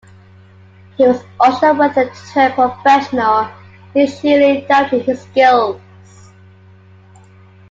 [0.97, 3.47] He was unsure whether to turn professional,
[3.93, 5.79] initially doubting his skills.